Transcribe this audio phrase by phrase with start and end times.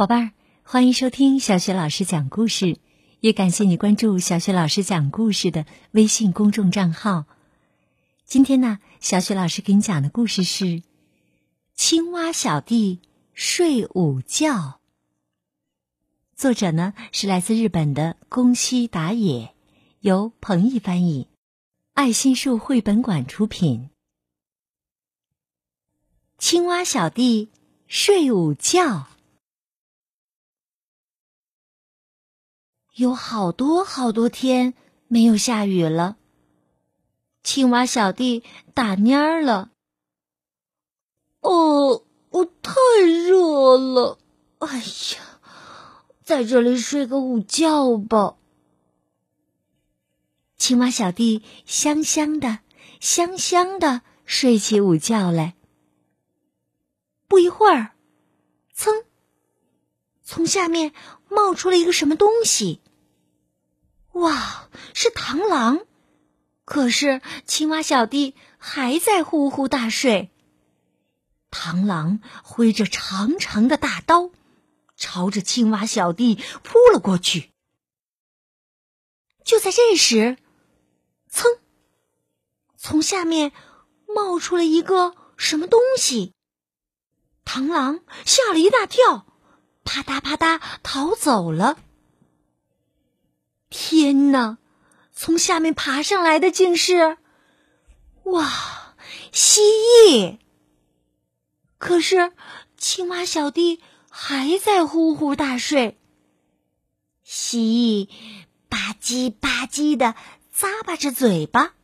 [0.00, 2.78] 宝贝儿，欢迎收听小雪老师讲故事，
[3.20, 7.26] 也感谢你关注小雪老师讲故事的微信公众账号。
[8.24, 10.64] 今天呢，小雪老师给你讲的故事是
[11.74, 13.00] 《青蛙小弟
[13.34, 14.54] 睡午觉》。
[16.34, 19.54] 作者呢是来自日本的宫西达也，
[20.00, 21.28] 由彭毅翻译，
[21.92, 23.90] 爱心树绘本馆出品。
[26.38, 27.50] 青蛙小弟
[27.86, 29.09] 睡午觉。
[33.00, 34.74] 有好多好多天
[35.08, 36.18] 没有下雨了，
[37.42, 39.70] 青蛙小弟打蔫儿了。
[41.40, 42.74] 哦，我太
[43.26, 44.18] 热了，
[44.58, 45.40] 哎呀，
[46.22, 48.36] 在这里睡个午觉吧。
[50.58, 52.58] 青蛙小弟香香的、
[53.00, 55.54] 香香的睡起午觉来。
[57.26, 57.92] 不一会儿，
[58.76, 59.04] 噌，
[60.22, 60.92] 从下面
[61.30, 62.82] 冒出了一个什么东西。
[64.20, 65.80] 哇，是螳螂！
[66.66, 70.30] 可是青蛙小弟还在呼呼大睡。
[71.50, 74.30] 螳螂挥着长长的大刀，
[74.94, 77.50] 朝着青蛙小弟扑了过去。
[79.42, 80.36] 就在这时，
[81.32, 81.58] 噌，
[82.76, 83.52] 从下面
[84.06, 86.34] 冒出了一个什么东西。
[87.46, 89.26] 螳螂吓了一大跳，
[89.82, 91.78] 啪嗒啪嗒逃走了。
[93.70, 94.58] 天哪！
[95.12, 97.18] 从下面爬上来的竟是
[98.24, 98.94] 哇，
[99.32, 100.38] 蜥蜴。
[101.78, 102.32] 可是
[102.76, 105.98] 青蛙小弟还在呼呼大睡。
[107.22, 108.08] 蜥蜴
[108.68, 110.14] 吧唧吧唧的
[110.54, 111.74] 咂巴着嘴巴，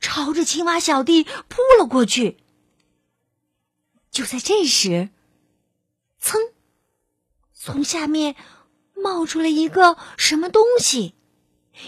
[0.00, 2.38] 朝着青蛙小弟扑了过去。
[4.10, 5.10] 就在这时，
[6.20, 6.38] 噌，
[7.52, 8.34] 从下面。
[9.02, 11.14] 冒出了一个什么东西，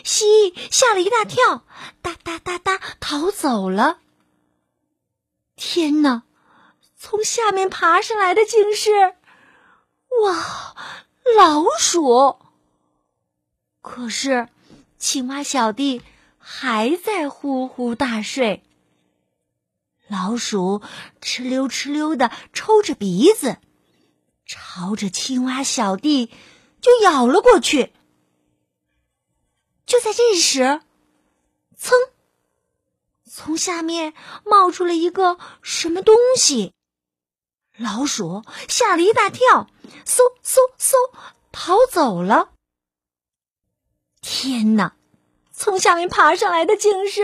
[0.03, 1.65] 蜥蜴吓了一大跳，
[2.03, 4.01] 哒哒哒哒逃走了。
[5.57, 6.25] 天哪！
[6.97, 8.91] 从下面爬上来的竟是
[10.23, 10.75] 哇，
[11.37, 12.39] 老鼠。
[13.83, 14.49] 可是
[14.99, 16.01] 青蛙小弟
[16.39, 18.63] 还在呼呼大睡。
[20.09, 20.81] 老鼠
[21.21, 23.59] 哧溜哧溜的抽着鼻子，
[24.47, 26.31] 朝着青蛙小弟。
[26.85, 27.95] 就咬了过去。
[29.87, 30.83] 就在这时，
[31.79, 31.95] 噌，
[33.27, 34.13] 从下面
[34.45, 36.75] 冒出了一个什么东西。
[37.79, 39.67] 老鼠吓了一大跳，
[40.05, 40.93] 嗖嗖嗖
[41.53, 42.51] 逃走了。
[44.21, 44.95] 天哪！
[45.53, 47.23] 从下面爬上来的竟是，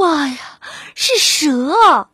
[0.00, 0.60] 哇呀，
[0.96, 2.10] 是蛇。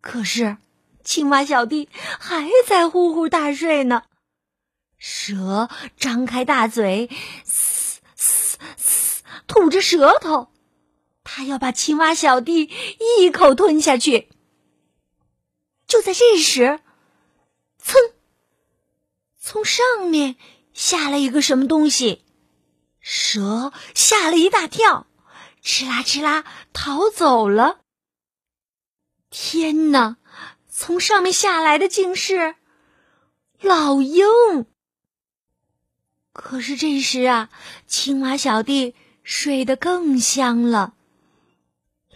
[0.00, 0.56] 可是
[1.02, 1.88] 青蛙小弟
[2.20, 4.04] 还在呼呼大睡呢。
[5.00, 7.08] 蛇张开大嘴，
[7.44, 10.52] 嘶嘶嘶，吐着舌头，
[11.24, 12.70] 它要把青蛙小弟
[13.18, 14.28] 一口吞下去。
[15.86, 16.80] 就在这时，
[17.82, 17.96] 噌，
[19.40, 20.36] 从上面
[20.74, 22.22] 下来一个什么东西，
[23.00, 25.06] 蛇吓了一大跳，
[25.64, 26.44] 哧啦哧啦
[26.74, 27.80] 逃走了。
[29.30, 30.18] 天哪！
[30.68, 32.54] 从上面下来的竟是
[33.60, 34.26] 老鹰。
[36.32, 37.50] 可是这时啊，
[37.86, 40.94] 青蛙小弟睡得更香了。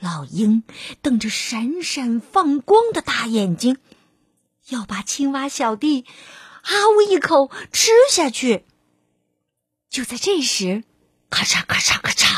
[0.01, 0.63] 老鹰
[1.03, 3.79] 瞪着闪闪放光的大眼睛，
[4.69, 6.05] 要把青蛙小弟
[6.63, 8.65] 啊呜一口吃下去。
[9.89, 10.85] 就在这时，
[11.31, 12.37] 咔嚓咔嚓咔嚓，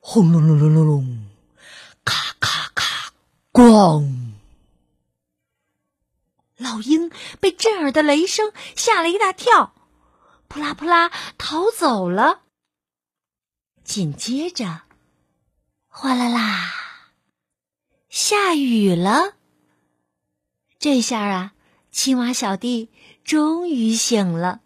[0.00, 1.28] 轰隆隆隆隆隆，
[2.04, 3.12] 咔咔咔，
[3.52, 4.32] 咣！
[6.56, 7.10] 老鹰
[7.40, 9.74] 被震耳的雷声吓了一大跳。
[10.48, 12.40] 扑啦扑啦，逃走了。
[13.84, 14.82] 紧接着，
[15.86, 16.72] 哗啦啦，
[18.08, 19.34] 下雨了。
[20.78, 21.52] 这下啊，
[21.90, 22.90] 青蛙小弟
[23.24, 24.60] 终于醒了，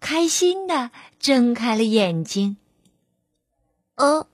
[0.00, 2.56] 开心的睁开了眼睛。
[3.94, 4.28] 呃，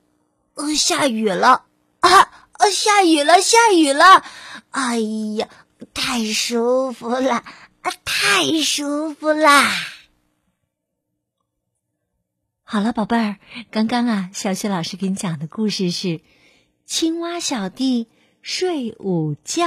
[0.55, 1.67] 呃，下雨了
[2.01, 2.31] 啊！
[2.73, 4.25] 下雨了，下雨了！
[4.71, 4.99] 哎
[5.37, 5.49] 呀，
[5.93, 7.45] 太舒服了，
[7.83, 9.71] 啊，太舒服啦！
[12.67, 13.37] 好了，宝贝儿，
[13.71, 16.09] 刚刚啊，小雪老师给你讲的故事是
[16.87, 18.09] 《青蛙小弟
[18.41, 19.67] 睡午觉》。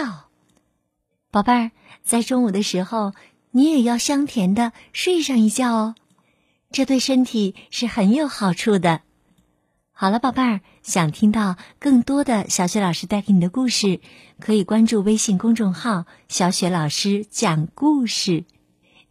[1.29, 1.71] 宝贝儿，
[2.01, 3.13] 在中午的时候，
[3.51, 5.95] 你也要香甜的睡上一觉哦，
[6.71, 9.01] 这对身体是很有好处的。
[9.91, 14.01] 好了，宝贝儿，想听到更多的小雪老师带给你的故事，
[14.39, 18.45] 可以关注微信公众号“小雪老师讲故事”。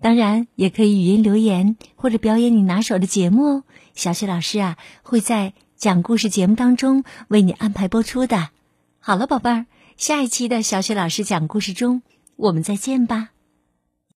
[0.00, 3.64] 当然，也可以语音留言或者表演你拿手的节目哦。
[3.94, 8.50] 小雪老师啊，会在讲故事节目当中为你安排播出的。
[8.98, 9.66] 好了，宝贝儿，
[9.96, 12.02] 下一期的小雪老师讲故事中，
[12.36, 13.30] 我们再见吧。